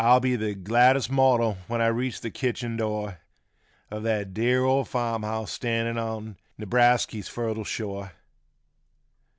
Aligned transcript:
Oh, 0.01 0.15
I'll 0.15 0.19
be 0.19 0.35
the 0.35 0.55
gladdest 0.55 1.11
mortal 1.11 1.59
when 1.67 1.79
I 1.79 1.85
reach 1.85 2.21
th' 2.21 2.33
kitchen 2.33 2.75
door 2.75 3.19
Of 3.91 4.01
that 4.01 4.33
dear 4.33 4.63
old 4.63 4.87
farmhouse 4.89 5.51
standin' 5.51 5.99
on 5.99 6.37
New 6.57 6.65
brasky's 6.65 7.27
fertile 7.27 7.63
shore 7.63 8.11